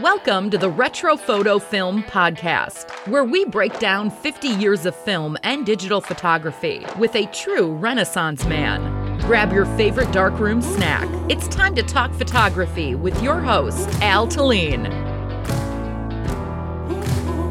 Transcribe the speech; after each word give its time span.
Welcome 0.00 0.50
to 0.50 0.58
the 0.58 0.68
Retro 0.68 1.16
Photo 1.16 1.60
Film 1.60 2.02
Podcast, 2.02 2.90
where 3.06 3.22
we 3.22 3.44
break 3.44 3.78
down 3.78 4.10
50 4.10 4.48
years 4.48 4.86
of 4.86 4.96
film 4.96 5.38
and 5.44 5.64
digital 5.64 6.00
photography 6.00 6.84
with 6.98 7.14
a 7.14 7.26
true 7.26 7.72
Renaissance 7.72 8.44
man. 8.44 9.20
Grab 9.20 9.52
your 9.52 9.66
favorite 9.76 10.10
darkroom 10.10 10.60
snack. 10.62 11.08
It's 11.30 11.46
time 11.46 11.76
to 11.76 11.82
talk 11.84 12.12
photography 12.12 12.96
with 12.96 13.22
your 13.22 13.38
host, 13.38 13.88
Al 14.02 14.26
Talene. 14.26 14.92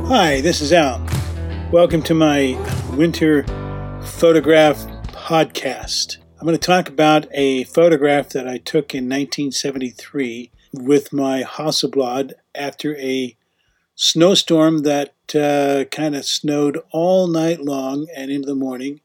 Hi, 0.10 0.42
this 0.42 0.60
is 0.60 0.74
Al. 0.74 1.02
Welcome 1.72 2.04
to 2.04 2.14
my 2.14 2.58
winter 2.98 3.44
photograph 4.04 4.80
podcast. 5.14 6.18
I'm 6.42 6.46
going 6.46 6.60
to 6.60 6.68
talk 6.68 6.90
about 6.90 7.26
a 7.32 7.64
photograph 7.64 8.32
that 8.32 8.50
I 8.50 8.58
took 8.58 8.94
in 8.94 9.06
1973 9.06 10.52
with 10.74 11.14
my 11.14 11.44
Hasselblad 11.44 12.34
after 12.56 12.98
a 12.98 13.38
snowstorm 13.96 14.80
that 14.80 15.14
uh, 15.36 15.86
kind 15.92 16.16
of 16.16 16.26
snowed 16.26 16.80
all 16.92 17.28
night 17.28 17.62
long 17.62 18.08
and 18.16 18.32
into 18.32 18.48
the 18.48 18.56
morning. 18.56 19.02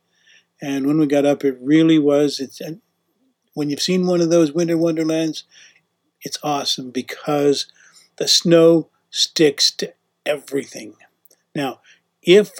And 0.60 0.86
when 0.86 0.98
we 0.98 1.06
got 1.06 1.26
up, 1.26 1.44
it 1.44 1.58
really 1.60 1.98
was. 1.98 2.40
It's 2.40 2.60
when 3.54 3.70
you've 3.70 3.82
seen 3.82 4.06
one 4.06 4.20
of 4.20 4.30
those 4.30 4.52
winter 4.52 4.76
wonderlands, 4.78 5.44
it's 6.22 6.38
awesome 6.42 6.90
because 6.90 7.66
the 8.16 8.28
snow 8.28 8.88
sticks 9.10 9.70
to 9.72 9.92
everything. 10.24 10.94
Now, 11.54 11.80
if 12.22 12.52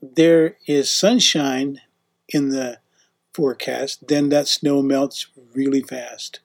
there 0.00 0.56
is 0.66 0.90
sunshine 0.90 1.80
in 2.28 2.50
the 2.50 2.78
forecast, 3.32 4.06
then 4.08 4.28
that 4.28 4.48
snow 4.48 4.82
melts 4.82 5.26
really 5.54 5.82
fast. 5.82 6.40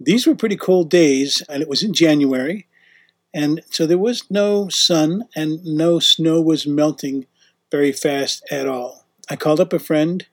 These 0.00 0.26
were 0.26 0.34
pretty 0.34 0.56
cold 0.56 0.90
days, 0.90 1.42
and 1.48 1.60
it 1.60 1.68
was 1.68 1.82
in 1.82 1.92
January, 1.92 2.66
and 3.34 3.62
so 3.70 3.86
there 3.86 3.98
was 3.98 4.30
no 4.30 4.68
sun 4.68 5.24
and 5.34 5.64
no 5.64 5.98
snow 5.98 6.40
was 6.40 6.66
melting 6.66 7.26
very 7.70 7.92
fast 7.92 8.44
at 8.50 8.68
all. 8.68 9.06
I 9.28 9.36
called 9.36 9.60
up 9.60 9.72
a 9.72 9.78
friend, 9.78 10.26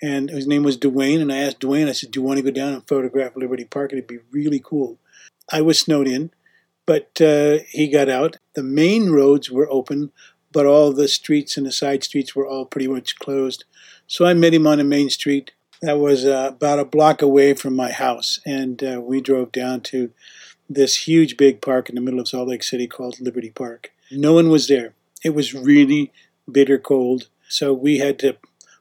and 0.00 0.30
his 0.30 0.46
name 0.46 0.62
was 0.62 0.78
Dwayne, 0.78 1.20
and 1.20 1.32
I 1.32 1.38
asked 1.38 1.60
Dwayne, 1.60 1.88
I 1.88 1.92
said, 1.92 2.10
Do 2.10 2.20
you 2.20 2.24
want 2.24 2.36
to 2.36 2.44
go 2.44 2.50
down 2.50 2.72
and 2.72 2.86
photograph 2.86 3.34
Liberty 3.34 3.64
Park? 3.64 3.92
It'd 3.92 4.06
be 4.06 4.20
really 4.30 4.60
cool. 4.62 4.98
I 5.50 5.62
was 5.62 5.78
snowed 5.78 6.06
in, 6.06 6.30
but 6.86 7.20
uh, 7.20 7.58
he 7.70 7.88
got 7.88 8.08
out. 8.08 8.36
The 8.54 8.62
main 8.62 9.10
roads 9.10 9.50
were 9.50 9.68
open, 9.70 10.12
but 10.52 10.66
all 10.66 10.92
the 10.92 11.08
streets 11.08 11.56
and 11.56 11.66
the 11.66 11.72
side 11.72 12.04
streets 12.04 12.36
were 12.36 12.46
all 12.46 12.64
pretty 12.66 12.88
much 12.88 13.18
closed. 13.18 13.64
So 14.06 14.24
I 14.24 14.34
met 14.34 14.54
him 14.54 14.66
on 14.66 14.80
a 14.80 14.84
main 14.84 15.10
street 15.10 15.52
that 15.80 15.98
was 15.98 16.24
uh, 16.24 16.50
about 16.54 16.78
a 16.78 16.84
block 16.84 17.22
away 17.22 17.54
from 17.54 17.76
my 17.76 17.92
house, 17.92 18.40
and 18.44 18.82
uh, 18.82 19.00
we 19.00 19.20
drove 19.20 19.52
down 19.52 19.80
to 19.82 20.10
this 20.68 21.06
huge 21.08 21.36
big 21.36 21.60
park 21.60 21.88
in 21.88 21.94
the 21.94 22.00
middle 22.00 22.20
of 22.20 22.28
Salt 22.28 22.48
Lake 22.48 22.62
City 22.62 22.86
called 22.86 23.20
Liberty 23.20 23.50
Park. 23.50 23.92
No 24.10 24.32
one 24.32 24.48
was 24.48 24.68
there. 24.68 24.94
It 25.24 25.30
was 25.30 25.54
really 25.54 26.12
bitter 26.50 26.78
cold, 26.78 27.28
so 27.48 27.72
we 27.72 27.98
had 27.98 28.18
to 28.20 28.36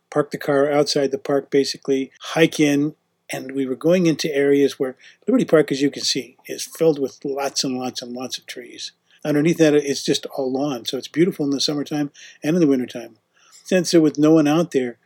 park 0.09 0.31
the 0.31 0.37
car 0.37 0.71
outside 0.71 1.11
the 1.11 1.17
park, 1.17 1.49
basically 1.49 2.11
hike 2.19 2.59
in, 2.59 2.95
and 3.29 3.51
we 3.51 3.65
were 3.65 3.75
going 3.75 4.05
into 4.05 4.33
areas 4.33 4.79
where 4.79 4.95
Liberty 5.27 5.45
Park, 5.45 5.71
as 5.71 5.81
you 5.81 5.91
can 5.91 6.03
see, 6.03 6.37
is 6.47 6.65
filled 6.65 6.99
with 6.99 7.23
lots 7.23 7.63
and 7.63 7.77
lots 7.77 8.01
and 8.01 8.13
lots 8.13 8.37
of 8.37 8.45
trees. 8.45 8.93
Underneath 9.25 9.57
that, 9.57 9.73
it's 9.73 10.03
just 10.03 10.25
all 10.27 10.51
lawn, 10.51 10.85
so 10.85 10.97
it's 10.97 11.07
beautiful 11.07 11.45
in 11.45 11.51
the 11.51 11.59
summertime 11.59 12.11
and 12.43 12.55
in 12.55 12.61
the 12.61 12.67
wintertime. 12.67 13.17
Since 13.63 13.91
there 13.91 14.01
was 14.01 14.17
no 14.17 14.31
one 14.31 14.47
out 14.47 14.71
there, 14.71 14.97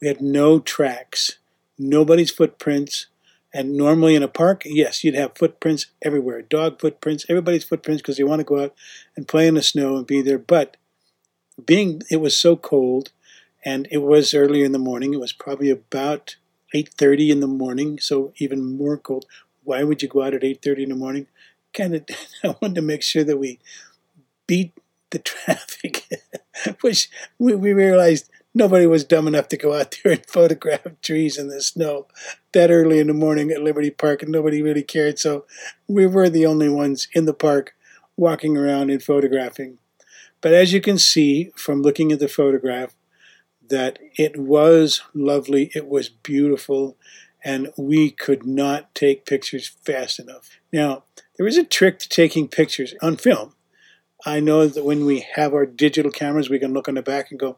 we 0.00 0.08
had 0.08 0.20
no 0.20 0.58
tracks, 0.58 1.38
nobody's 1.80 2.30
footprints. 2.30 3.06
And 3.52 3.76
normally 3.76 4.14
in 4.14 4.22
a 4.22 4.28
park, 4.28 4.62
yes, 4.64 5.02
you'd 5.02 5.16
have 5.16 5.36
footprints 5.36 5.86
everywhere 6.02 6.42
dog 6.42 6.80
footprints, 6.80 7.26
everybody's 7.28 7.64
footprints 7.64 8.00
because 8.00 8.16
they 8.16 8.22
want 8.22 8.38
to 8.40 8.44
go 8.44 8.62
out 8.62 8.74
and 9.16 9.26
play 9.26 9.48
in 9.48 9.54
the 9.54 9.62
snow 9.62 9.96
and 9.96 10.06
be 10.06 10.22
there. 10.22 10.38
But 10.38 10.76
being 11.64 12.02
it 12.10 12.18
was 12.18 12.36
so 12.36 12.54
cold 12.56 13.10
and 13.64 13.88
it 13.90 13.98
was 13.98 14.34
early 14.34 14.62
in 14.62 14.72
the 14.72 14.78
morning, 14.78 15.14
it 15.14 15.20
was 15.20 15.32
probably 15.32 15.70
about 15.70 16.36
8.30 16.74 17.30
in 17.30 17.40
the 17.40 17.48
morning, 17.48 17.98
so 17.98 18.32
even 18.36 18.76
more 18.76 18.96
cold. 18.96 19.26
Why 19.64 19.82
would 19.82 20.02
you 20.02 20.08
go 20.08 20.22
out 20.22 20.34
at 20.34 20.42
8.30 20.42 20.84
in 20.84 20.88
the 20.90 20.94
morning? 20.94 21.26
Kind 21.74 21.94
of, 21.96 22.04
I 22.44 22.54
wanted 22.62 22.76
to 22.76 22.82
make 22.82 23.02
sure 23.02 23.24
that 23.24 23.38
we 23.38 23.58
beat 24.46 24.72
the 25.10 25.18
traffic, 25.30 26.06
which 26.82 27.10
we, 27.38 27.54
we 27.56 27.72
realized 27.72 28.30
nobody 28.54 28.86
was 28.86 29.04
dumb 29.04 29.28
enough 29.28 29.48
to 29.48 29.56
go 29.56 29.74
out 29.74 29.96
there 30.02 30.12
and 30.12 30.26
photograph 30.28 30.86
trees 31.02 31.38
in 31.38 31.48
the 31.48 31.62
snow 31.62 32.06
that 32.52 32.70
early 32.70 32.98
in 32.98 33.06
the 33.06 33.14
morning 33.14 33.50
at 33.50 33.62
Liberty 33.62 33.90
Park, 33.90 34.22
and 34.22 34.32
nobody 34.32 34.62
really 34.62 34.82
cared. 34.82 35.18
So 35.18 35.46
we 35.86 36.06
were 36.06 36.28
the 36.28 36.46
only 36.46 36.68
ones 36.68 37.08
in 37.14 37.24
the 37.24 37.34
park 37.34 37.74
walking 38.16 38.56
around 38.56 38.90
and 38.90 39.02
photographing. 39.02 39.78
But 40.40 40.52
as 40.52 40.72
you 40.72 40.80
can 40.80 40.98
see 40.98 41.50
from 41.54 41.82
looking 41.82 42.12
at 42.12 42.18
the 42.18 42.28
photograph, 42.28 42.94
that 43.68 43.98
it 44.16 44.36
was 44.36 45.02
lovely, 45.14 45.70
it 45.74 45.86
was 45.86 46.08
beautiful, 46.08 46.96
and 47.44 47.72
we 47.76 48.10
could 48.10 48.44
not 48.44 48.94
take 48.94 49.24
pictures 49.24 49.68
fast 49.68 50.18
enough. 50.18 50.58
Now, 50.72 51.04
there 51.36 51.46
is 51.46 51.56
a 51.56 51.64
trick 51.64 51.98
to 52.00 52.08
taking 52.08 52.48
pictures 52.48 52.94
on 53.00 53.16
film. 53.16 53.54
I 54.26 54.40
know 54.40 54.66
that 54.66 54.84
when 54.84 55.06
we 55.06 55.20
have 55.34 55.54
our 55.54 55.64
digital 55.64 56.10
cameras, 56.10 56.50
we 56.50 56.58
can 56.58 56.74
look 56.74 56.88
on 56.88 56.96
the 56.96 57.02
back 57.02 57.30
and 57.30 57.40
go, 57.40 57.56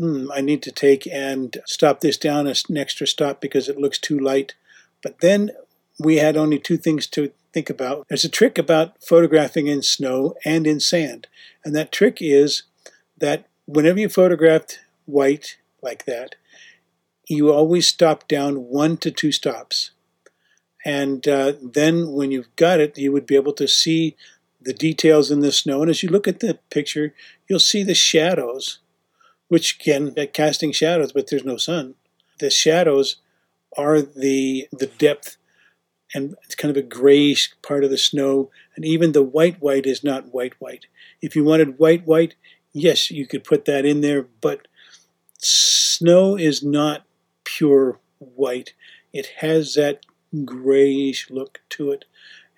hmm, 0.00 0.32
I 0.32 0.40
need 0.40 0.62
to 0.62 0.72
take 0.72 1.06
and 1.06 1.58
stop 1.66 2.00
this 2.00 2.16
down 2.16 2.46
an 2.46 2.76
extra 2.76 3.06
stop 3.06 3.38
because 3.38 3.68
it 3.68 3.78
looks 3.78 3.98
too 3.98 4.18
light. 4.18 4.54
But 5.02 5.20
then 5.20 5.50
we 5.98 6.16
had 6.16 6.38
only 6.38 6.58
two 6.58 6.78
things 6.78 7.06
to 7.08 7.32
think 7.52 7.68
about. 7.68 8.06
There's 8.08 8.24
a 8.24 8.30
trick 8.30 8.56
about 8.56 9.02
photographing 9.02 9.66
in 9.66 9.82
snow 9.82 10.34
and 10.42 10.66
in 10.66 10.80
sand. 10.80 11.26
And 11.64 11.76
that 11.76 11.92
trick 11.92 12.18
is 12.20 12.62
that 13.18 13.46
whenever 13.66 14.00
you 14.00 14.08
photographed 14.08 14.80
white 15.04 15.58
like 15.82 16.06
that, 16.06 16.36
you 17.28 17.52
always 17.52 17.86
stop 17.86 18.26
down 18.26 18.68
one 18.68 18.96
to 18.98 19.10
two 19.10 19.32
stops. 19.32 19.90
And 20.82 21.28
uh, 21.28 21.52
then 21.62 22.12
when 22.12 22.30
you've 22.30 22.56
got 22.56 22.80
it, 22.80 22.96
you 22.96 23.12
would 23.12 23.26
be 23.26 23.36
able 23.36 23.52
to 23.52 23.68
see 23.68 24.16
the 24.62 24.72
details 24.72 25.30
in 25.30 25.40
the 25.40 25.52
snow. 25.52 25.82
And 25.82 25.90
as 25.90 26.02
you 26.02 26.08
look 26.08 26.26
at 26.26 26.40
the 26.40 26.58
picture, 26.70 27.14
you'll 27.48 27.60
see 27.60 27.82
the 27.82 27.94
shadows 27.94 28.78
which 29.50 29.80
can 29.80 30.14
uh, 30.16 30.26
casting 30.32 30.70
shadows, 30.70 31.12
but 31.12 31.28
there's 31.28 31.44
no 31.44 31.56
sun. 31.56 31.96
The 32.38 32.50
shadows 32.50 33.16
are 33.76 34.00
the 34.00 34.68
the 34.72 34.86
depth, 34.86 35.38
and 36.14 36.36
it's 36.44 36.54
kind 36.54 36.70
of 36.70 36.82
a 36.82 36.86
grayish 36.86 37.52
part 37.60 37.82
of 37.82 37.90
the 37.90 37.98
snow. 37.98 38.50
And 38.76 38.84
even 38.84 39.10
the 39.10 39.24
white 39.24 39.60
white 39.60 39.86
is 39.86 40.04
not 40.04 40.32
white 40.32 40.54
white. 40.60 40.86
If 41.20 41.34
you 41.34 41.42
wanted 41.42 41.80
white 41.80 42.06
white, 42.06 42.36
yes, 42.72 43.10
you 43.10 43.26
could 43.26 43.42
put 43.42 43.64
that 43.64 43.84
in 43.84 44.02
there, 44.02 44.28
but 44.40 44.68
snow 45.38 46.36
is 46.36 46.62
not 46.62 47.04
pure 47.42 47.98
white. 48.18 48.74
It 49.12 49.32
has 49.38 49.74
that 49.74 50.06
grayish 50.44 51.28
look 51.28 51.60
to 51.70 51.90
it, 51.90 52.04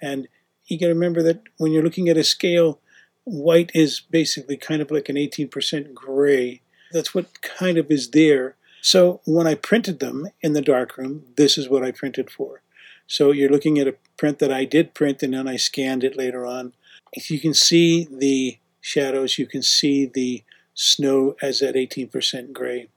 and 0.02 0.28
you 0.66 0.78
got 0.78 0.88
to 0.88 0.94
remember 0.94 1.22
that 1.22 1.40
when 1.56 1.72
you're 1.72 1.82
looking 1.82 2.10
at 2.10 2.18
a 2.18 2.24
scale, 2.24 2.80
white 3.24 3.70
is 3.74 4.00
basically 4.00 4.58
kind 4.58 4.82
of 4.82 4.90
like 4.90 5.08
an 5.08 5.16
18% 5.16 5.94
gray 5.94 6.61
that's 6.92 7.14
what 7.14 7.42
kind 7.42 7.78
of 7.78 7.90
is 7.90 8.10
there. 8.10 8.56
So 8.80 9.20
when 9.24 9.46
I 9.46 9.54
printed 9.54 10.00
them 10.00 10.28
in 10.40 10.52
the 10.52 10.62
darkroom, 10.62 11.24
this 11.36 11.56
is 11.56 11.68
what 11.68 11.84
I 11.84 11.90
printed 11.92 12.30
for. 12.30 12.62
So 13.06 13.30
you're 13.30 13.50
looking 13.50 13.78
at 13.78 13.88
a 13.88 13.96
print 14.16 14.38
that 14.38 14.52
I 14.52 14.64
did 14.64 14.94
print 14.94 15.22
and 15.22 15.34
then 15.34 15.48
I 15.48 15.56
scanned 15.56 16.04
it 16.04 16.16
later 16.16 16.46
on. 16.46 16.72
If 17.12 17.30
you 17.30 17.38
can 17.38 17.54
see 17.54 18.08
the 18.10 18.58
shadows, 18.80 19.38
you 19.38 19.46
can 19.46 19.62
see 19.62 20.06
the 20.06 20.42
snow 20.74 21.36
as 21.42 21.62
at 21.62 21.74
18% 21.74 22.52
gray. 22.52 22.88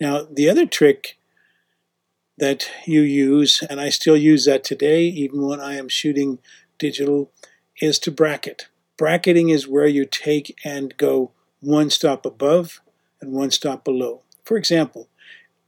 Now, 0.00 0.26
the 0.30 0.48
other 0.48 0.66
trick 0.66 1.18
that 2.38 2.70
you 2.86 3.02
use, 3.02 3.62
and 3.68 3.80
I 3.80 3.90
still 3.90 4.16
use 4.16 4.46
that 4.46 4.64
today, 4.64 5.04
even 5.04 5.42
when 5.42 5.60
I 5.60 5.74
am 5.74 5.88
shooting 5.88 6.38
digital, 6.78 7.30
is 7.80 7.98
to 8.00 8.10
bracket. 8.10 8.68
Bracketing 8.96 9.50
is 9.50 9.68
where 9.68 9.86
you 9.86 10.06
take 10.06 10.58
and 10.64 10.96
go 10.96 11.32
one 11.60 11.90
stop 11.90 12.24
above 12.24 12.80
and 13.20 13.32
one 13.32 13.50
stop 13.50 13.84
below. 13.84 14.22
For 14.44 14.56
example, 14.56 15.08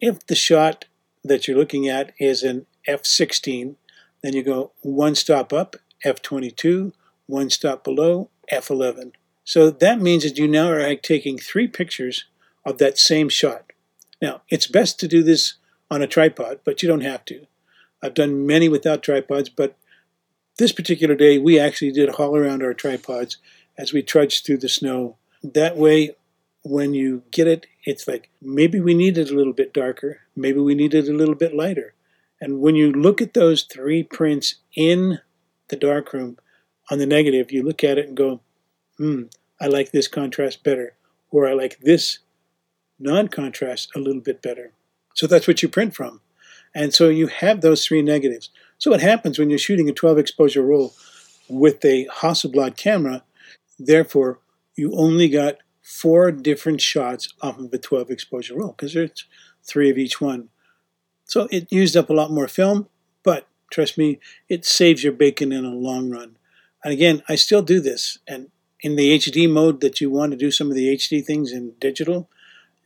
if 0.01 0.27
the 0.27 0.35
shot 0.35 0.87
that 1.25 1.47
you're 1.47 1.57
looking 1.57 1.89
at 1.89 2.13
is 2.19 2.43
an 2.43 2.67
f16, 2.89 3.77
then 4.23 4.33
you 4.33 4.43
go 4.43 4.73
one 4.81 5.15
stop 5.15 5.53
up, 5.53 5.77
f22, 6.05 6.93
one 7.27 7.51
stop 7.51 7.85
below, 7.85 8.31
f11. 8.53 9.13
So 9.45 9.71
that 9.71 10.01
means 10.01 10.23
that 10.25 10.39
you 10.39 10.49
now 10.49 10.71
are 10.71 10.95
taking 10.97 11.39
three 11.39 11.69
pictures 11.69 12.25
of 12.65 12.79
that 12.79 12.99
same 12.99 13.29
shot. 13.29 13.73
Now, 14.21 14.43
it's 14.49 14.67
best 14.67 15.01
to 15.01 15.09
do 15.09 15.23
this 15.23 15.55
on 15.91 16.03
a 16.03 16.07
tripod, 16.07 16.61
but 16.65 16.83
you 16.83 16.89
don't 16.89 17.01
have 17.03 17.25
to. 17.27 17.47
I've 18.03 18.15
done 18.15 18.47
many 18.47 18.69
without 18.69 19.03
tripods, 19.03 19.49
but 19.49 19.77
this 20.59 20.73
particular 20.73 21.15
day 21.15 21.39
we 21.39 21.59
actually 21.59 21.93
did 21.93 22.11
haul 22.11 22.37
around 22.37 22.63
our 22.63 22.75
tripods 22.75 23.39
as 23.79 23.93
we 23.93 24.03
trudged 24.03 24.45
through 24.45 24.59
the 24.59 24.69
snow. 24.69 25.17
That 25.43 25.77
way, 25.77 26.15
when 26.63 26.95
you 26.95 27.23
get 27.31 27.47
it, 27.47 27.67
it's 27.85 28.07
like 28.07 28.31
maybe 28.41 28.81
we 28.81 28.95
need 28.95 29.19
it 29.19 29.31
a 29.31 29.35
little 29.35 29.53
bit 29.53 29.73
darker, 29.73 30.21
maybe 30.37 30.61
we 30.61 30.75
need 30.75 30.95
it 30.95 31.09
a 31.09 31.13
little 31.13 31.35
bit 31.35 31.55
lighter. 31.55 31.95
And 32.41 32.61
when 32.61 32.75
you 32.75 32.93
look 32.93 33.21
at 33.21 33.35
those 33.35 33.63
three 33.65 34.03
prints 34.03 34.57
in 34.75 35.21
the 35.69 35.77
darkroom 35.77 36.39
on 36.91 36.99
the 36.99 37.07
negative, 37.07 37.53
you 37.53 37.63
look 37.63 37.85
at 37.85 37.99
it 37.99 38.09
and 38.09 38.17
go, 38.17 38.41
hmm, 38.97 39.25
I 39.61 39.67
like 39.67 39.93
this 39.93 40.09
contrast 40.09 40.65
better, 40.65 40.95
or 41.31 41.47
I 41.47 41.53
like 41.53 41.79
this 41.81 42.19
non 42.99 43.29
contrast 43.29 43.91
a 43.95 44.01
little 44.01 44.21
bit 44.21 44.43
better. 44.43 44.73
So 45.15 45.27
that's 45.27 45.47
what 45.47 45.63
you 45.63 45.69
print 45.69 45.95
from. 45.95 46.21
And 46.75 46.95
so 46.95 47.09
you 47.09 47.27
have 47.27 47.61
those 47.61 47.85
three 47.85 48.03
negatives. 48.03 48.51
So 48.79 48.91
what 48.91 49.01
happens 49.01 49.39
when 49.39 49.51
you're 49.51 49.59
shooting 49.59 49.89
a 49.89 49.93
12 49.93 50.19
exposure 50.19 50.63
roll 50.63 50.95
with 51.49 51.85
a 51.85 52.07
Hasselblad 52.07 52.77
camera, 52.77 53.23
therefore, 53.79 54.39
you 54.75 54.93
only 54.97 55.29
got 55.29 55.59
four 55.93 56.33
different 56.33 56.81
shots 56.81 57.35
off 57.43 57.59
of 57.59 57.73
a 57.73 57.79
12 57.79 58.11
exposure 58.11 58.57
roll 58.57 58.71
because 58.71 58.95
there's 58.95 59.27
three 59.63 59.91
of 59.91 59.99
each 59.99 60.23
one. 60.23 60.49
So 61.27 61.49
it 61.51 61.71
used 61.71 61.97
up 61.97 62.09
a 62.09 62.15
lot 62.15 62.31
more 62.31 62.49
film, 62.49 62.89
but 63.23 63.47
trust 63.71 63.99
me, 63.99 64.19
it 64.49 64.65
saves 64.65 65.05
your 65.05 65.13
bacon 65.13 65.53
in 65.53 65.67
a 65.67 65.75
long 65.75 66.09
run. 66.09 66.39
And 66.83 66.95
again, 66.95 67.23
I 67.29 67.35
still 67.35 67.61
do 67.61 67.79
this. 67.79 68.19
And 68.27 68.49
in 68.81 68.97
the 68.97 69.17
HD 69.19 69.49
mode 69.49 69.83
that 69.83 70.01
you 70.01 70.11
want 70.11 70.33
to 70.33 70.39
do 70.39 70.51
some 70.51 70.71
of 70.71 70.75
the 70.75 70.89
HD 70.89 71.25
things 71.25 71.53
in 71.53 71.75
digital, 71.79 72.29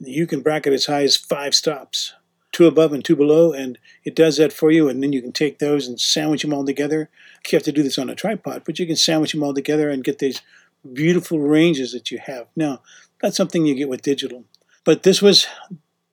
you 0.00 0.26
can 0.26 0.40
bracket 0.40 0.72
as 0.72 0.86
high 0.86 1.04
as 1.04 1.16
five 1.16 1.54
stops, 1.54 2.12
two 2.50 2.66
above 2.66 2.92
and 2.92 3.04
two 3.04 3.16
below, 3.16 3.52
and 3.52 3.78
it 4.04 4.16
does 4.16 4.36
that 4.38 4.52
for 4.52 4.72
you. 4.72 4.88
And 4.88 5.00
then 5.00 5.12
you 5.12 5.22
can 5.22 5.32
take 5.32 5.58
those 5.58 5.86
and 5.86 5.98
sandwich 5.98 6.42
them 6.42 6.52
all 6.52 6.66
together. 6.66 7.08
You 7.50 7.56
have 7.56 7.62
to 7.62 7.72
do 7.72 7.84
this 7.84 7.98
on 7.98 8.10
a 8.10 8.16
tripod, 8.16 8.62
but 8.66 8.80
you 8.80 8.86
can 8.86 8.96
sandwich 8.96 9.32
them 9.32 9.44
all 9.44 9.54
together 9.54 9.88
and 9.88 10.02
get 10.02 10.18
these 10.18 10.42
beautiful 10.92 11.38
ranges 11.38 11.92
that 11.92 12.10
you 12.10 12.18
have. 12.18 12.46
Now, 12.56 12.82
that's 13.20 13.36
something 13.36 13.66
you 13.66 13.74
get 13.74 13.88
with 13.88 14.02
digital. 14.02 14.44
But 14.84 15.02
this 15.02 15.20
was 15.20 15.46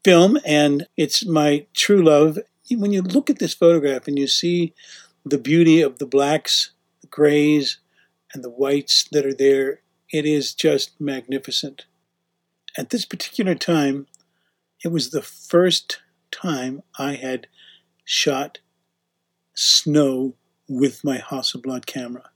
film, 0.03 0.37
and 0.45 0.87
it's 0.97 1.25
my 1.25 1.65
true 1.73 2.03
love. 2.03 2.39
When 2.69 2.91
you 2.91 3.01
look 3.01 3.29
at 3.29 3.39
this 3.39 3.53
photograph 3.53 4.07
and 4.07 4.17
you 4.17 4.27
see 4.27 4.73
the 5.25 5.37
beauty 5.37 5.81
of 5.81 5.99
the 5.99 6.05
blacks, 6.05 6.71
the 7.01 7.07
grays, 7.07 7.79
and 8.33 8.43
the 8.43 8.49
whites 8.49 9.07
that 9.11 9.25
are 9.25 9.33
there, 9.33 9.81
it 10.11 10.25
is 10.25 10.53
just 10.53 10.99
magnificent. 10.99 11.85
At 12.77 12.89
this 12.89 13.05
particular 13.05 13.55
time, 13.55 14.07
it 14.83 14.89
was 14.89 15.11
the 15.11 15.21
first 15.21 16.01
time 16.31 16.81
I 16.97 17.13
had 17.15 17.47
shot 18.03 18.59
snow 19.53 20.33
with 20.67 21.03
my 21.03 21.19
Hasselblad 21.19 21.85
camera. 21.85 22.31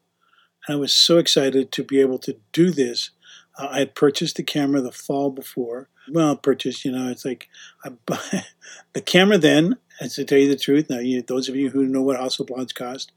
And 0.68 0.78
I 0.78 0.80
was 0.80 0.94
so 0.94 1.18
excited 1.18 1.72
to 1.72 1.84
be 1.84 2.00
able 2.02 2.20
to 2.20 2.38
do 2.52 2.72
this. 2.72 3.12
Uh, 3.58 3.68
I 3.72 3.80
had 3.80 3.96
purchased 3.96 4.36
the 4.36 4.44
camera 4.44 4.82
the 4.82 4.92
fall 4.92 5.32
before. 5.32 5.90
Well, 6.10 6.36
purchased, 6.36 6.86
you 6.86 6.92
know, 6.92 7.10
it's 7.10 7.26
like 7.26 7.48
I 7.84 7.90
buy, 8.06 8.46
the 8.94 9.02
camera 9.02 9.38
then, 9.38 9.78
as 10.00 10.16
to 10.16 10.26
tell 10.26 10.38
you 10.38 10.48
the 10.48 10.58
truth, 10.58 10.90
now 10.90 11.00
you, 11.00 11.22
those 11.22 11.50
of 11.50 11.56
you 11.56 11.72
who 11.72 11.86
know 11.86 12.02
what 12.02 12.20
Hasselblads 12.20 12.74
cost, 12.76 13.12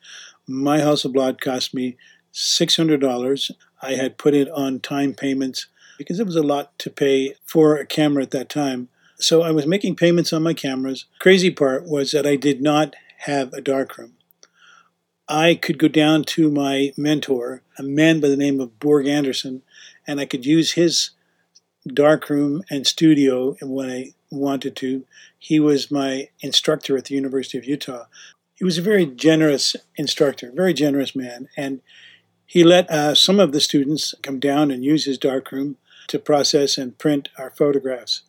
my 0.47 0.79
Hasselblad 0.79 1.41
cost 1.41 1.75
me 1.75 1.97
$600. 2.32 3.50
I 3.82 3.93
had 3.93 4.19
put 4.19 4.35
it 4.35 4.49
on 4.50 4.81
time 4.81 5.14
payments 5.14 5.67
because 5.99 6.19
it 6.19 6.26
was 6.26 6.37
a 6.37 6.43
lot 6.43 6.79
to 6.79 6.91
pay 6.91 7.35
for 7.44 7.76
a 7.76 7.87
camera 7.87 8.23
at 8.23 8.31
that 8.31 8.49
time. 8.49 8.88
So 9.17 9.43
I 9.43 9.50
was 9.50 9.67
making 9.67 9.96
payments 9.96 10.32
on 10.32 10.43
my 10.43 10.55
cameras. 10.55 11.05
Crazy 11.19 11.50
part 11.50 11.85
was 11.87 12.12
that 12.12 12.26
I 12.26 12.37
did 12.37 12.62
not 12.62 12.96
have 13.19 13.53
a 13.53 13.61
darkroom. 13.61 14.14
I 15.31 15.55
could 15.55 15.79
go 15.79 15.87
down 15.87 16.25
to 16.25 16.50
my 16.50 16.93
mentor, 16.97 17.62
a 17.79 17.85
man 17.85 18.19
by 18.19 18.27
the 18.27 18.37
name 18.37 18.59
of 18.59 18.81
Borge 18.81 19.06
Andersen, 19.06 19.62
and 20.05 20.19
I 20.19 20.27
could 20.27 20.44
use 20.44 20.73
his 20.73 21.11
darkroom 21.87 22.65
and 22.69 22.85
studio 22.85 23.55
when 23.62 23.88
I 23.88 24.15
wanted 24.32 24.75
to. 24.77 25.05
He 25.38 25.61
was 25.61 25.88
my 25.88 26.31
instructor 26.41 26.97
at 26.97 27.05
the 27.05 27.15
University 27.15 27.56
of 27.59 27.65
Utah. 27.65 28.06
He 28.56 28.65
was 28.65 28.77
a 28.77 28.82
very 28.82 29.06
generous 29.06 29.77
instructor, 29.94 30.50
very 30.53 30.75
generous 30.75 31.15
man, 31.15 31.49
and 31.56 31.81
he 32.44 32.65
let 32.65 32.91
uh, 32.91 33.15
some 33.15 33.38
of 33.38 33.53
the 33.53 33.61
students 33.61 34.17
come 34.25 34.41
down 34.41 34.73
and 34.73 34.85
use 34.85 35.05
his 35.05 35.17
darkroom 35.17 35.77
to 36.09 36.19
process 36.19 36.77
and 36.77 36.99
print 36.99 37.29
our 37.38 37.50
photographs. 37.50 38.23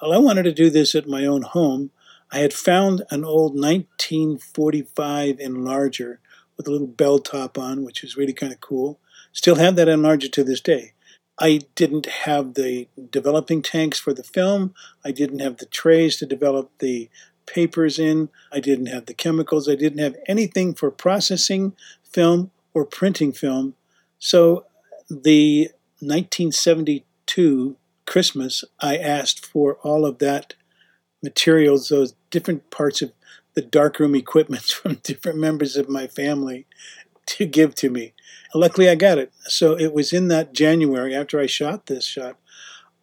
Well, 0.00 0.14
I 0.14 0.18
wanted 0.18 0.44
to 0.44 0.52
do 0.52 0.70
this 0.70 0.94
at 0.94 1.06
my 1.06 1.26
own 1.26 1.42
home. 1.42 1.90
I 2.32 2.38
had 2.38 2.54
found 2.54 3.02
an 3.10 3.22
old 3.22 3.52
1945 3.52 5.36
enlarger 5.36 6.16
with 6.58 6.68
a 6.68 6.70
little 6.70 6.86
bell 6.86 7.18
top 7.18 7.56
on, 7.56 7.84
which 7.84 8.02
was 8.02 8.18
really 8.18 8.34
kind 8.34 8.52
of 8.52 8.60
cool. 8.60 9.00
Still 9.32 9.54
have 9.54 9.76
that 9.76 9.88
enlarger 9.88 10.30
to 10.32 10.44
this 10.44 10.60
day. 10.60 10.92
I 11.38 11.60
didn't 11.76 12.06
have 12.06 12.54
the 12.54 12.88
developing 13.10 13.62
tanks 13.62 13.98
for 13.98 14.12
the 14.12 14.24
film. 14.24 14.74
I 15.04 15.12
didn't 15.12 15.38
have 15.38 15.58
the 15.58 15.66
trays 15.66 16.16
to 16.16 16.26
develop 16.26 16.70
the 16.80 17.08
papers 17.46 17.98
in. 17.98 18.28
I 18.52 18.60
didn't 18.60 18.86
have 18.86 19.06
the 19.06 19.14
chemicals. 19.14 19.68
I 19.68 19.76
didn't 19.76 20.00
have 20.00 20.16
anything 20.26 20.74
for 20.74 20.90
processing 20.90 21.74
film 22.02 22.50
or 22.74 22.84
printing 22.84 23.32
film. 23.32 23.74
So 24.18 24.66
the 25.08 25.70
1972 26.00 27.76
Christmas, 28.04 28.64
I 28.80 28.96
asked 28.96 29.46
for 29.46 29.76
all 29.82 30.04
of 30.04 30.18
that 30.18 30.54
materials, 31.22 31.88
those 31.88 32.14
different 32.30 32.70
parts 32.70 33.02
of 33.02 33.12
the 33.54 33.62
darkroom 33.62 34.14
equipment 34.14 34.62
from 34.64 35.00
different 35.02 35.38
members 35.38 35.76
of 35.76 35.88
my 35.88 36.06
family 36.06 36.66
to 37.26 37.44
give 37.44 37.74
to 37.76 37.90
me. 37.90 38.14
Luckily, 38.54 38.88
I 38.88 38.94
got 38.94 39.18
it. 39.18 39.32
So 39.44 39.78
it 39.78 39.92
was 39.92 40.12
in 40.12 40.28
that 40.28 40.54
January 40.54 41.14
after 41.14 41.38
I 41.38 41.46
shot 41.46 41.86
this 41.86 42.04
shot, 42.04 42.36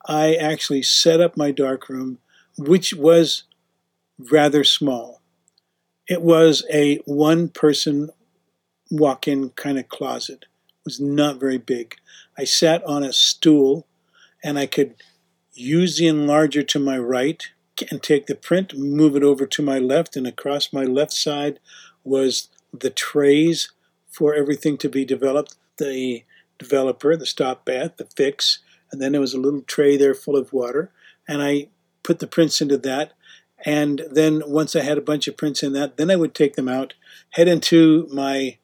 I 0.07 0.35
actually 0.35 0.83
set 0.83 1.21
up 1.21 1.37
my 1.37 1.51
darkroom, 1.51 2.19
which 2.57 2.93
was 2.93 3.43
rather 4.17 4.63
small. 4.63 5.21
It 6.07 6.21
was 6.21 6.63
a 6.71 6.97
one 7.05 7.49
person 7.49 8.09
walk 8.91 9.27
in 9.27 9.49
kind 9.51 9.77
of 9.77 9.89
closet. 9.89 10.45
It 10.69 10.85
was 10.85 10.99
not 10.99 11.39
very 11.39 11.57
big. 11.57 11.95
I 12.37 12.43
sat 12.43 12.83
on 12.83 13.03
a 13.03 13.13
stool 13.13 13.87
and 14.43 14.59
I 14.59 14.67
could 14.67 14.95
use 15.53 15.97
the 15.97 16.05
enlarger 16.05 16.67
to 16.67 16.79
my 16.79 16.97
right 16.97 17.43
and 17.89 18.01
take 18.01 18.27
the 18.27 18.35
print, 18.35 18.77
move 18.77 19.15
it 19.15 19.23
over 19.23 19.45
to 19.45 19.61
my 19.61 19.79
left, 19.79 20.15
and 20.15 20.27
across 20.27 20.73
my 20.73 20.83
left 20.83 21.13
side 21.13 21.59
was 22.03 22.49
the 22.73 22.89
trays 22.89 23.71
for 24.09 24.33
everything 24.33 24.77
to 24.77 24.89
be 24.89 25.05
developed. 25.05 25.55
The 25.77 26.23
developer, 26.57 27.15
the 27.15 27.25
stop 27.25 27.65
bath, 27.65 27.97
the 27.97 28.07
fix, 28.15 28.59
and 28.91 29.01
then 29.01 29.11
there 29.11 29.21
was 29.21 29.33
a 29.33 29.39
little 29.39 29.61
tray 29.61 29.97
there 29.97 30.13
full 30.13 30.37
of 30.37 30.53
water, 30.53 30.91
and 31.27 31.41
I 31.41 31.67
put 32.03 32.19
the 32.19 32.27
prints 32.27 32.61
into 32.61 32.77
that. 32.77 33.13
And 33.65 34.03
then 34.11 34.43
once 34.45 34.75
I 34.75 34.81
had 34.81 34.97
a 34.97 35.01
bunch 35.01 35.27
of 35.27 35.37
prints 35.37 35.63
in 35.63 35.73
that, 35.73 35.97
then 35.97 36.11
I 36.11 36.15
would 36.15 36.35
take 36.35 36.55
them 36.55 36.69
out, 36.69 36.93
head 37.31 37.47
into 37.47 38.07
my 38.11 38.57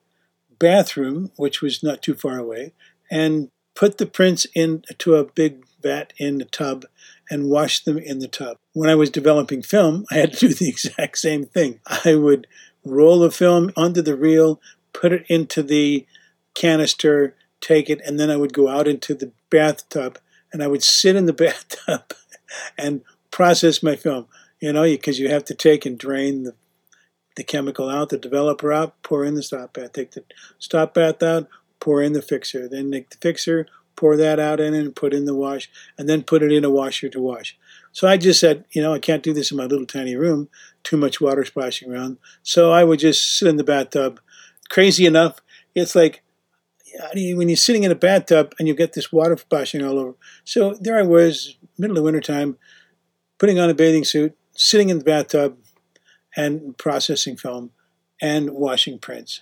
bathroom, 0.60 1.32
which 1.38 1.62
was 1.62 1.82
not 1.82 2.02
too 2.04 2.14
far 2.14 2.38
away, 2.38 2.74
and 3.10 3.50
put 3.74 3.98
the 3.98 4.06
prints 4.06 4.46
into 4.54 5.16
a 5.16 5.26
big 5.26 5.66
vat 5.82 6.14
in 6.18 6.38
the 6.38 6.46
tub 6.46 6.86
and 7.30 7.50
wash 7.50 7.84
them 7.84 7.98
in 7.98 8.20
the 8.20 8.28
tub. 8.28 8.58
When 8.74 8.90
I 8.90 8.96
was 8.96 9.10
developing 9.10 9.62
film, 9.62 10.06
I 10.12 10.16
had 10.16 10.34
to 10.34 10.48
do 10.48 10.54
the 10.54 10.70
exact 10.70 11.18
same 11.18 11.46
thing. 11.46 11.80
I 12.06 12.16
would 12.16 12.48
roll 12.86 13.20
the 13.20 13.32
film 13.32 13.72
onto 13.76 14.02
the 14.02 14.16
reel, 14.16 14.62
put 14.94 15.14
it 15.14 15.26
into 15.28 15.64
the 15.64 16.06
canister, 16.54 17.36
take 17.60 17.90
it, 17.90 18.02
and 18.06 18.20
then 18.20 18.30
I 18.30 18.38
would 18.38 18.54
go 18.54 18.68
out 18.68 18.88
into 18.88 19.14
the 19.14 19.32
bathtub 19.50 20.18
and 20.52 20.62
I 20.62 20.68
would 20.68 20.84
sit 20.84 21.16
in 21.16 21.26
the 21.26 21.34
bathtub 21.46 22.14
and 22.78 23.02
process 23.30 23.84
my 23.84 23.96
film. 23.96 24.28
You 24.60 24.74
know, 24.74 24.84
because 24.84 25.18
you 25.18 25.28
have 25.30 25.46
to 25.46 25.56
take 25.56 25.88
and 25.88 25.98
drain 25.98 26.44
the 26.44 26.54
the 27.36 27.44
chemical 27.44 27.90
out, 27.90 28.10
the 28.10 28.18
developer 28.18 28.74
out, 28.74 29.02
pour 29.04 29.24
in 29.24 29.36
the 29.36 29.44
stop 29.44 29.74
bath. 29.74 29.94
Take 29.94 30.12
the 30.12 30.24
stop 30.60 30.94
bath 30.94 31.24
out, 31.24 31.48
pour 31.80 32.02
in 32.02 32.14
the 32.14 32.22
fixer. 32.22 32.68
Then 32.68 32.92
take 32.92 33.10
the 33.10 33.18
fixer, 33.18 33.68
pour 34.02 34.18
that 34.18 34.40
out 34.40 34.60
in 34.60 34.74
it 34.74 34.80
and 34.80 34.96
put 34.96 35.14
in 35.14 35.26
the 35.26 35.36
wash, 35.36 35.70
and 35.96 36.10
then 36.10 36.24
put 36.24 36.42
it 36.42 36.52
in 36.52 36.66
a 36.66 36.72
washer 36.72 37.08
to 37.08 37.22
wash. 37.22 37.56
So 37.92 38.08
I 38.08 38.18
just 38.18 38.40
said, 38.40 38.66
you 38.72 38.82
know, 38.82 38.94
I 38.96 38.98
can't 38.98 39.22
do 39.22 39.32
this 39.32 39.52
in 39.52 39.58
my 39.58 39.66
little 39.66 39.86
tiny 39.86 40.16
room, 40.16 40.50
too 40.84 40.98
much 40.98 41.22
water 41.22 41.46
splashing 41.46 41.94
around. 41.94 42.18
So 42.42 42.72
I 42.72 42.84
would 42.84 42.98
just 42.98 43.38
sit 43.38 43.48
in 43.48 43.58
the 43.58 43.64
bathtub. 43.64 44.20
Crazy 44.72 45.06
enough, 45.06 45.40
it's 45.76 45.94
like 45.94 46.24
when 47.14 47.48
you're 47.48 47.56
sitting 47.56 47.84
in 47.84 47.92
a 47.92 47.96
bathtub 47.96 48.56
and 48.58 48.68
you 48.68 48.74
get 48.74 48.94
this 48.94 49.12
water 49.12 49.38
splashing 49.38 49.86
all 49.86 50.00
over. 50.00 50.16
So 50.46 50.74
there 50.82 50.98
I 50.98 51.04
was, 51.04 51.58
middle 51.78 52.00
of 52.00 52.04
wintertime, 52.04 52.58
putting 53.38 53.60
on 53.60 53.70
a 53.70 53.76
bathing 53.76 54.04
suit, 54.04 54.36
sitting 54.54 54.90
in 54.90 54.98
the 54.98 55.04
bathtub, 55.04 55.58
and 56.36 56.76
processing 56.76 57.38
film 57.38 57.70
and 58.20 58.50
washing 58.50 58.98
prints. 58.98 59.42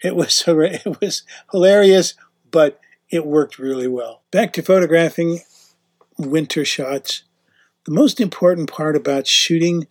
It 0.00 0.14
was 0.14 0.44
it 0.46 1.00
was 1.00 1.24
hilarious, 1.50 2.14
but 2.52 2.78
it 3.10 3.26
worked 3.26 3.58
really 3.58 3.88
well. 3.88 4.22
Back 4.30 4.52
to 4.54 4.62
photographing 4.62 5.40
winter 6.18 6.64
shots. 6.64 7.22
The 7.84 7.92
most 7.92 8.20
important 8.20 8.70
part 8.70 8.96
about 8.96 9.26
shooting 9.26 9.86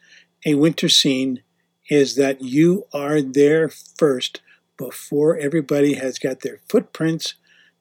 a 0.45 0.55
winter 0.55 0.89
scene 0.89 1.41
is 1.89 2.15
that 2.15 2.41
you 2.41 2.85
are 2.93 3.21
there 3.21 3.69
first 3.69 4.41
before 4.77 5.37
everybody 5.37 5.93
has 5.93 6.19
got 6.19 6.41
their 6.41 6.59
footprints, 6.67 7.35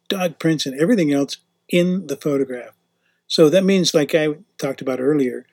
dog 0.09 0.39
prints, 0.39 0.67
and 0.67 0.79
everything 0.79 1.13
else 1.13 1.39
in 1.69 2.07
the 2.07 2.17
photograph. 2.17 2.75
So 3.27 3.49
that 3.49 3.65
means, 3.65 3.95
like 3.95 4.15
I 4.15 4.37
talked 4.59 4.81
about 4.81 5.01
earlier, 5.01 5.47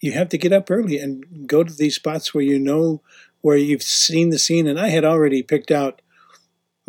you 0.00 0.12
have 0.12 0.28
to 0.30 0.38
get 0.38 0.52
up 0.52 0.70
early 0.70 0.98
and 0.98 1.46
go 1.46 1.62
to 1.62 1.72
these 1.72 1.94
spots 1.94 2.34
where 2.34 2.42
you 2.42 2.58
know 2.58 3.02
where 3.40 3.56
you've 3.56 3.82
seen 3.82 4.30
the 4.30 4.38
scene. 4.38 4.66
And 4.66 4.80
I 4.80 4.88
had 4.88 5.04
already 5.04 5.42
picked 5.42 5.70
out 5.70 6.02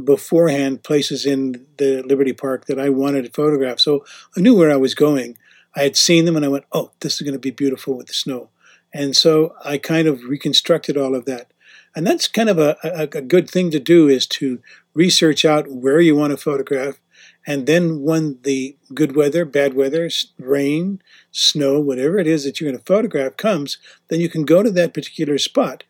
beforehand 0.03 0.84
places 0.84 1.25
in 1.25 1.65
the 1.77 2.01
Liberty 2.03 2.34
Park 2.34 2.65
that 2.65 2.79
I 2.79 2.89
wanted 2.89 3.25
to 3.25 3.32
photograph. 3.32 3.79
So 3.79 4.06
I 4.36 4.41
knew 4.41 4.56
where 4.56 4.72
I 4.72 4.77
was 4.77 4.96
going. 4.96 5.38
I 5.75 5.84
had 5.84 5.96
seen 5.96 6.25
them 6.25 6.36
and 6.36 6.46
I 6.46 6.50
went, 6.50 6.65
oh, 6.72 6.91
this 7.00 7.15
is 7.15 7.22
going 7.22 7.34
to 7.34 7.39
be 7.39 7.51
beautiful 7.51 7.96
with 7.96 8.08
the 8.08 8.13
snow. 8.13 8.50
And 8.94 9.15
so 9.15 9.53
I 9.63 9.77
kind 9.77 10.08
of 10.08 10.24
reconstructed 10.24 10.98
all 10.98 11.15
of 11.15 11.25
that. 11.25 11.51
And 11.96 12.06
that's 12.06 12.27
kind 12.27 12.50
of 12.50 12.58
a, 12.60 12.77
a, 12.84 13.03
a 13.03 13.22
good 13.22 13.50
thing 13.50 13.72
to 13.72 13.79
do 13.79 14.08
is 14.08 14.27
to 14.27 14.62
research 14.94 15.46
out 15.46 15.70
where 15.70 16.00
you 16.00 16.15
want 16.15 16.32
to 16.32 16.38
photograph. 16.38 17.00
And 17.46 17.68
then 17.68 18.01
when 18.01 18.39
the 18.44 18.77
good 18.94 19.15
weather, 19.15 19.46
bad 19.46 19.74
weather, 19.74 20.10
rain, 20.38 21.01
snow, 21.32 21.79
whatever 21.79 22.20
it 22.20 22.27
is 22.27 22.44
that 22.44 22.60
you're 22.60 22.72
going 22.72 22.79
to 22.79 22.86
photograph 22.86 23.38
comes, 23.38 23.77
then 24.10 24.20
you 24.20 24.29
can 24.29 24.46
go 24.46 24.62
to 24.62 24.72
that 24.72 24.94
particular 24.94 25.38
spot 25.38 25.84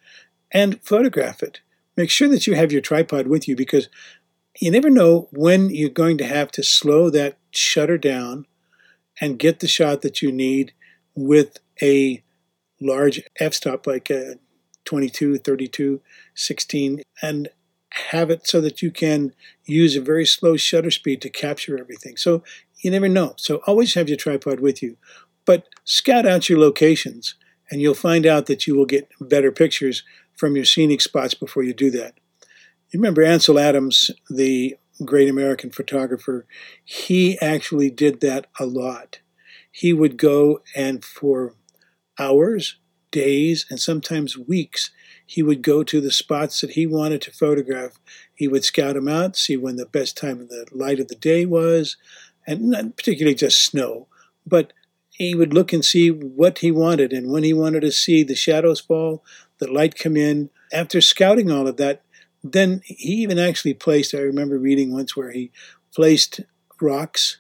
and 0.52 0.82
photograph 0.82 1.44
it. 1.44 1.62
Make 2.00 2.12
sure 2.12 2.30
that 2.30 2.48
you 2.48 2.56
have 2.56 2.72
your 2.72 2.80
tripod 2.80 3.28
with 3.28 3.46
you 3.46 3.58
because 3.58 3.90
you 4.58 4.72
never 4.72 4.90
know 4.90 5.28
when 5.34 5.70
you're 5.70 5.90
going 5.90 6.18
to 6.20 6.26
have 6.26 6.50
to 6.52 6.64
slow 6.64 7.10
that 7.10 7.38
shutter 7.52 7.98
down 7.98 8.46
and 9.20 9.38
get 9.38 9.60
the 9.60 9.68
shot 9.68 10.02
that 10.04 10.22
you 10.22 10.32
need 10.32 10.72
with 11.14 11.58
a 11.82 12.24
large 12.80 13.22
f-stop 13.38 13.86
like 13.86 14.10
a 14.10 14.36
22, 14.86 15.40
32, 15.40 16.00
16, 16.36 17.02
and 17.22 17.50
have 17.90 18.30
it 18.30 18.48
so 18.48 18.62
that 18.62 18.82
you 18.82 18.92
can 18.92 19.34
use 19.66 19.98
a 19.98 20.02
very 20.02 20.26
slow 20.26 20.56
shutter 20.56 20.92
speed 20.92 21.22
to 21.22 21.30
capture 21.30 21.78
everything. 21.78 22.16
So 22.16 22.46
you 22.78 22.92
never 22.92 23.10
know. 23.10 23.34
So 23.36 23.58
always 23.68 23.96
have 23.96 24.08
your 24.08 24.16
tripod 24.16 24.62
with 24.62 24.82
you. 24.82 24.96
But 25.44 25.68
scout 25.84 26.26
out 26.26 26.48
your 26.48 26.60
locations 26.60 27.36
and 27.70 27.82
you'll 27.82 27.94
find 27.94 28.26
out 28.26 28.46
that 28.46 28.68
you 28.68 28.78
will 28.78 28.86
get 28.86 29.10
better 29.20 29.52
pictures 29.52 30.04
from 30.40 30.56
your 30.56 30.64
scenic 30.64 31.02
spots 31.02 31.34
before 31.34 31.64
you 31.64 31.74
do 31.74 31.92
that. 31.92 32.14
You 32.92 33.00
remember 33.00 33.22
Ansel 33.22 33.60
Adams, 33.60 34.10
the 34.30 34.78
great 35.04 35.30
American 35.30 35.70
photographer, 35.70 36.46
he 36.84 37.38
actually 37.40 37.90
did 37.90 38.22
that 38.22 38.48
a 38.58 38.66
lot. 38.66 39.20
He 39.70 39.92
would 39.92 40.16
go 40.16 40.62
and 40.74 41.04
for 41.04 41.56
hours, 42.18 42.78
days, 43.12 43.66
and 43.70 43.82
sometimes 43.82 44.38
weeks, 44.38 44.92
he 45.26 45.44
would 45.44 45.62
go 45.62 45.84
to 45.84 46.00
the 46.00 46.12
spots 46.12 46.62
that 46.62 46.72
he 46.72 46.88
wanted 46.88 47.22
to 47.24 47.32
photograph. 47.32 48.00
He 48.34 48.48
would 48.48 48.64
scout 48.64 48.96
them 48.96 49.10
out, 49.10 49.36
see 49.36 49.58
when 49.58 49.76
the 49.76 49.86
best 49.86 50.16
time 50.18 50.40
of 50.40 50.48
the 50.48 50.66
light 50.72 51.02
of 51.02 51.10
the 51.10 51.16
day 51.16 51.46
was, 51.46 51.98
and 52.48 52.70
not 52.70 52.96
particularly 52.96 53.36
just 53.36 53.62
snow, 53.62 54.08
but 54.48 54.72
he 55.10 55.36
would 55.36 55.54
look 55.54 55.74
and 55.74 55.84
see 55.84 56.10
what 56.10 56.60
he 56.60 56.72
wanted 56.72 57.12
and 57.12 57.30
when 57.30 57.44
he 57.44 57.52
wanted 57.52 57.82
to 57.82 57.92
see 57.92 58.24
the 58.24 58.36
shadows 58.36 58.80
fall, 58.80 59.22
the 59.60 59.72
light 59.72 59.98
come 59.98 60.18
in. 60.18 60.50
After 60.72 61.02
scouting 61.02 61.52
all 61.52 61.68
of 61.68 61.78
that, 61.78 62.04
then 62.44 62.82
he 62.86 63.14
even 63.14 63.40
actually 63.40 63.74
placed, 63.74 64.14
I 64.14 64.20
remember 64.20 64.58
reading 64.58 64.92
once 64.92 65.16
where 65.16 65.32
he 65.32 65.52
placed 65.94 66.42
rocks 66.82 67.38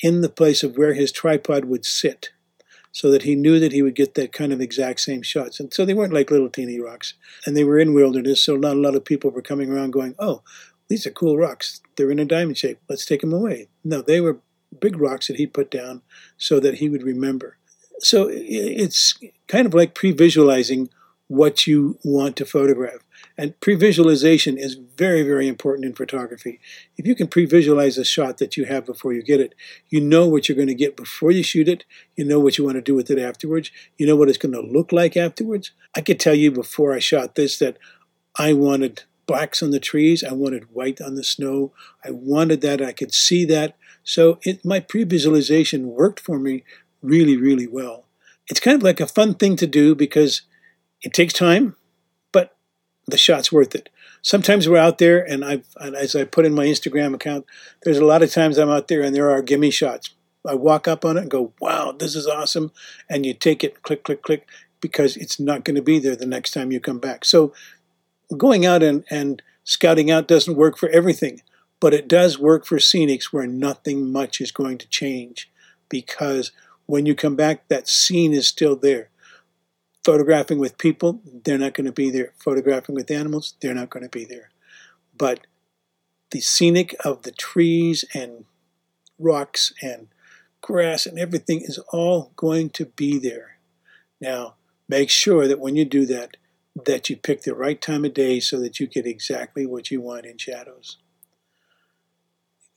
in 0.00 0.20
the 0.20 0.28
place 0.28 0.62
of 0.62 0.76
where 0.76 0.94
his 0.94 1.12
tripod 1.12 1.66
would 1.66 1.84
sit 1.84 2.30
so 2.92 3.10
that 3.10 3.22
he 3.22 3.34
knew 3.34 3.58
that 3.58 3.72
he 3.72 3.82
would 3.82 3.94
get 3.94 4.14
that 4.14 4.32
kind 4.32 4.52
of 4.52 4.60
exact 4.60 5.00
same 5.00 5.22
shots. 5.22 5.58
And 5.58 5.72
so 5.74 5.84
they 5.84 5.94
weren't 5.94 6.12
like 6.12 6.30
little 6.30 6.48
teeny 6.48 6.80
rocks. 6.80 7.14
And 7.44 7.56
they 7.56 7.64
were 7.64 7.78
in 7.78 7.92
wilderness, 7.92 8.40
so 8.40 8.56
not 8.56 8.76
a 8.76 8.80
lot 8.80 8.94
of 8.94 9.04
people 9.04 9.30
were 9.30 9.42
coming 9.42 9.70
around 9.70 9.92
going, 9.92 10.14
oh, 10.18 10.42
these 10.88 11.06
are 11.06 11.10
cool 11.10 11.36
rocks. 11.36 11.80
They're 11.96 12.10
in 12.10 12.18
a 12.18 12.24
diamond 12.24 12.58
shape. 12.58 12.78
Let's 12.88 13.04
take 13.04 13.20
them 13.20 13.32
away. 13.32 13.68
No, 13.82 14.00
they 14.00 14.20
were 14.20 14.40
big 14.80 14.96
rocks 15.00 15.26
that 15.26 15.36
he 15.36 15.46
put 15.46 15.70
down 15.70 16.02
so 16.36 16.60
that 16.60 16.76
he 16.76 16.88
would 16.88 17.02
remember. 17.02 17.58
So 17.98 18.28
it's 18.30 19.18
kind 19.48 19.66
of 19.66 19.74
like 19.74 19.94
pre 19.94 20.12
visualizing 20.12 20.88
what 21.28 21.66
you 21.66 21.98
want 22.04 22.36
to 22.36 22.44
photograph. 22.44 23.04
And 23.36 23.58
pre-visualization 23.60 24.58
is 24.58 24.74
very, 24.74 25.22
very 25.22 25.48
important 25.48 25.86
in 25.86 25.94
photography. 25.94 26.60
If 26.96 27.06
you 27.06 27.14
can 27.14 27.26
pre-visualize 27.26 27.98
a 27.98 28.04
shot 28.04 28.38
that 28.38 28.56
you 28.56 28.66
have 28.66 28.84
before 28.84 29.12
you 29.12 29.22
get 29.22 29.40
it, 29.40 29.54
you 29.88 30.00
know 30.00 30.28
what 30.28 30.48
you're 30.48 30.56
going 30.56 30.68
to 30.68 30.74
get 30.74 30.96
before 30.96 31.30
you 31.30 31.42
shoot 31.42 31.68
it. 31.68 31.84
You 32.16 32.24
know 32.24 32.38
what 32.38 32.58
you 32.58 32.64
want 32.64 32.76
to 32.76 32.82
do 32.82 32.94
with 32.94 33.10
it 33.10 33.18
afterwards. 33.18 33.70
You 33.96 34.06
know 34.06 34.16
what 34.16 34.28
it's 34.28 34.38
going 34.38 34.54
to 34.54 34.60
look 34.60 34.92
like 34.92 35.16
afterwards. 35.16 35.72
I 35.96 36.00
could 36.00 36.20
tell 36.20 36.34
you 36.34 36.50
before 36.50 36.92
I 36.92 36.98
shot 36.98 37.34
this 37.34 37.58
that 37.58 37.78
I 38.38 38.52
wanted 38.52 39.02
blacks 39.26 39.62
on 39.62 39.70
the 39.70 39.80
trees. 39.80 40.22
I 40.22 40.32
wanted 40.32 40.74
white 40.74 41.00
on 41.00 41.14
the 41.14 41.24
snow. 41.24 41.72
I 42.04 42.10
wanted 42.10 42.60
that. 42.60 42.82
I 42.82 42.92
could 42.92 43.14
see 43.14 43.44
that. 43.46 43.76
So 44.04 44.38
it, 44.42 44.64
my 44.64 44.80
pre-visualization 44.80 45.86
worked 45.86 46.20
for 46.20 46.38
me 46.38 46.62
really, 47.02 47.36
really 47.36 47.66
well. 47.66 48.04
It's 48.48 48.60
kind 48.60 48.76
of 48.76 48.82
like 48.82 49.00
a 49.00 49.06
fun 49.06 49.34
thing 49.34 49.56
to 49.56 49.66
do 49.66 49.94
because 49.94 50.42
it 51.04 51.12
takes 51.12 51.34
time, 51.34 51.76
but 52.32 52.56
the 53.06 53.18
shot's 53.18 53.52
worth 53.52 53.74
it. 53.74 53.90
Sometimes 54.22 54.66
we're 54.66 54.78
out 54.78 54.96
there, 54.96 55.22
and 55.22 55.44
I've, 55.44 55.66
as 55.78 56.16
I 56.16 56.24
put 56.24 56.46
in 56.46 56.54
my 56.54 56.64
Instagram 56.64 57.14
account, 57.14 57.44
there's 57.82 57.98
a 57.98 58.04
lot 58.04 58.22
of 58.22 58.32
times 58.32 58.56
I'm 58.56 58.70
out 58.70 58.88
there 58.88 59.02
and 59.02 59.14
there 59.14 59.30
are 59.30 59.42
gimme 59.42 59.70
shots. 59.70 60.14
I 60.46 60.54
walk 60.54 60.88
up 60.88 61.04
on 61.04 61.18
it 61.18 61.22
and 61.22 61.30
go, 61.30 61.52
wow, 61.60 61.92
this 61.92 62.16
is 62.16 62.26
awesome. 62.26 62.72
And 63.08 63.26
you 63.26 63.34
take 63.34 63.62
it, 63.62 63.82
click, 63.82 64.02
click, 64.02 64.22
click, 64.22 64.46
because 64.80 65.16
it's 65.16 65.38
not 65.38 65.62
going 65.62 65.76
to 65.76 65.82
be 65.82 65.98
there 65.98 66.16
the 66.16 66.26
next 66.26 66.52
time 66.52 66.72
you 66.72 66.80
come 66.80 66.98
back. 66.98 67.24
So 67.26 67.52
going 68.36 68.64
out 68.64 68.82
and, 68.82 69.04
and 69.10 69.42
scouting 69.62 70.10
out 70.10 70.28
doesn't 70.28 70.56
work 70.56 70.78
for 70.78 70.88
everything, 70.88 71.42
but 71.80 71.92
it 71.92 72.08
does 72.08 72.38
work 72.38 72.64
for 72.64 72.78
scenics 72.78 73.24
where 73.24 73.46
nothing 73.46 74.10
much 74.10 74.40
is 74.40 74.52
going 74.52 74.78
to 74.78 74.88
change 74.88 75.50
because 75.90 76.50
when 76.86 77.04
you 77.04 77.14
come 77.14 77.36
back, 77.36 77.68
that 77.68 77.88
scene 77.88 78.32
is 78.32 78.46
still 78.46 78.76
there 78.76 79.10
photographing 80.04 80.58
with 80.58 80.78
people, 80.78 81.20
they're 81.44 81.58
not 81.58 81.74
going 81.74 81.86
to 81.86 81.92
be 81.92 82.10
there. 82.10 82.32
Photographing 82.38 82.94
with 82.94 83.10
animals, 83.10 83.54
they're 83.60 83.74
not 83.74 83.90
going 83.90 84.02
to 84.04 84.10
be 84.10 84.24
there. 84.24 84.50
But 85.16 85.46
the 86.30 86.40
scenic 86.40 86.94
of 87.04 87.22
the 87.22 87.32
trees 87.32 88.04
and 88.14 88.44
rocks 89.18 89.72
and 89.82 90.08
grass 90.60 91.06
and 91.06 91.18
everything 91.18 91.60
is 91.60 91.78
all 91.92 92.32
going 92.36 92.70
to 92.70 92.86
be 92.86 93.18
there. 93.18 93.58
Now, 94.20 94.54
make 94.88 95.10
sure 95.10 95.46
that 95.48 95.60
when 95.60 95.76
you 95.76 95.84
do 95.84 96.06
that, 96.06 96.36
that 96.86 97.08
you 97.08 97.16
pick 97.16 97.42
the 97.42 97.54
right 97.54 97.80
time 97.80 98.04
of 98.04 98.14
day 98.14 98.40
so 98.40 98.58
that 98.60 98.80
you 98.80 98.86
get 98.86 99.06
exactly 99.06 99.64
what 99.64 99.90
you 99.90 100.00
want 100.00 100.26
in 100.26 100.38
shadows. 100.38 100.98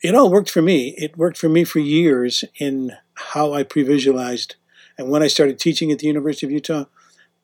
It 0.03 0.13
all 0.13 0.29
worked 0.29 0.51
for 0.51 0.61
me. 0.61 0.93
It 0.97 1.17
worked 1.17 1.37
for 1.37 1.49
me 1.49 1.63
for 1.63 1.79
years 1.79 2.43
in 2.59 2.91
how 3.15 3.53
I 3.53 3.63
pre-visualized. 3.63 4.55
And 4.97 5.09
when 5.09 5.23
I 5.23 5.27
started 5.27 5.57
teaching 5.57 5.91
at 5.91 5.99
the 5.99 6.07
University 6.07 6.45
of 6.45 6.51
Utah, 6.51 6.85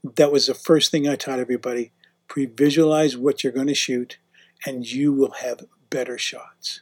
that 0.03 0.31
was 0.31 0.47
the 0.47 0.53
first 0.53 0.91
thing 0.91 1.07
I 1.07 1.15
taught 1.15 1.39
everybody. 1.39 1.91
Pre 2.27 2.45
visualize 2.45 3.17
what 3.17 3.43
you're 3.43 3.53
going 3.53 3.67
to 3.67 3.75
shoot, 3.75 4.17
and 4.65 4.89
you 4.89 5.11
will 5.11 5.31
have 5.41 5.65
better 5.89 6.17
shots. 6.17 6.81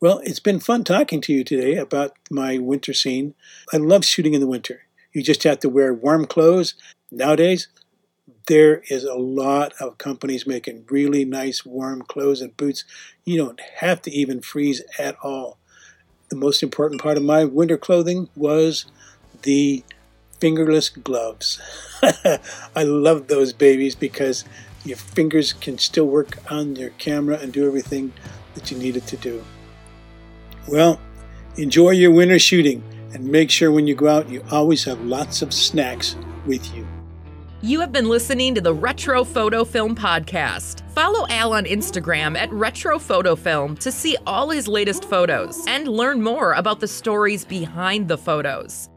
Well, 0.00 0.20
it's 0.22 0.40
been 0.40 0.60
fun 0.60 0.84
talking 0.84 1.20
to 1.22 1.32
you 1.32 1.42
today 1.42 1.76
about 1.76 2.12
my 2.30 2.58
winter 2.58 2.94
scene. 2.94 3.34
I 3.72 3.78
love 3.78 4.04
shooting 4.04 4.34
in 4.34 4.40
the 4.40 4.46
winter. 4.46 4.82
You 5.12 5.22
just 5.22 5.42
have 5.42 5.58
to 5.60 5.68
wear 5.68 5.92
warm 5.92 6.26
clothes. 6.26 6.74
Nowadays, 7.10 7.68
there 8.46 8.82
is 8.88 9.04
a 9.04 9.14
lot 9.14 9.72
of 9.80 9.98
companies 9.98 10.46
making 10.46 10.86
really 10.88 11.24
nice 11.24 11.66
warm 11.66 12.02
clothes 12.02 12.40
and 12.40 12.56
boots. 12.56 12.84
You 13.24 13.38
don't 13.38 13.60
have 13.78 14.00
to 14.02 14.10
even 14.10 14.40
freeze 14.40 14.82
at 14.98 15.16
all. 15.22 15.58
The 16.28 16.36
most 16.36 16.62
important 16.62 17.00
part 17.00 17.16
of 17.16 17.24
my 17.24 17.44
winter 17.44 17.76
clothing 17.76 18.28
was 18.36 18.86
the 19.42 19.82
fingerless 20.40 20.88
gloves. 20.88 21.60
I 22.02 22.84
love 22.84 23.28
those 23.28 23.52
babies 23.52 23.94
because 23.94 24.44
your 24.84 24.96
fingers 24.96 25.52
can 25.52 25.78
still 25.78 26.06
work 26.06 26.38
on 26.50 26.76
your 26.76 26.90
camera 26.90 27.38
and 27.38 27.52
do 27.52 27.66
everything 27.66 28.12
that 28.54 28.70
you 28.70 28.78
need 28.78 28.96
it 28.96 29.06
to 29.08 29.16
do. 29.16 29.44
Well, 30.68 31.00
enjoy 31.56 31.90
your 31.90 32.10
winter 32.10 32.38
shooting 32.38 32.82
and 33.12 33.24
make 33.24 33.50
sure 33.50 33.72
when 33.72 33.86
you 33.86 33.94
go 33.94 34.08
out 34.08 34.28
you 34.28 34.44
always 34.50 34.84
have 34.84 35.00
lots 35.00 35.42
of 35.42 35.52
snacks 35.52 36.16
with 36.46 36.74
you. 36.74 36.86
You 37.60 37.80
have 37.80 37.90
been 37.90 38.08
listening 38.08 38.54
to 38.54 38.60
the 38.60 38.72
Retro 38.72 39.24
Photo 39.24 39.64
Film 39.64 39.96
Podcast. 39.96 40.88
Follow 40.92 41.26
Al 41.28 41.54
on 41.54 41.64
Instagram 41.64 42.38
at 42.38 42.52
Retro 42.52 43.00
Photo 43.00 43.34
Film 43.34 43.76
to 43.78 43.90
see 43.90 44.16
all 44.28 44.50
his 44.50 44.68
latest 44.68 45.04
photos 45.06 45.64
and 45.66 45.88
learn 45.88 46.22
more 46.22 46.52
about 46.52 46.78
the 46.78 46.86
stories 46.86 47.44
behind 47.44 48.06
the 48.06 48.16
photos. 48.16 48.88